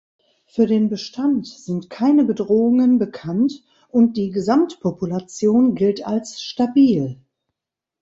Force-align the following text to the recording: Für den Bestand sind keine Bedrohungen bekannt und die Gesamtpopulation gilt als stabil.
Für 0.47 0.65
den 0.65 0.89
Bestand 0.89 1.45
sind 1.45 1.91
keine 1.91 2.23
Bedrohungen 2.23 2.97
bekannt 2.97 3.63
und 3.89 4.17
die 4.17 4.31
Gesamtpopulation 4.31 5.75
gilt 5.75 6.07
als 6.07 6.41
stabil. 6.41 7.19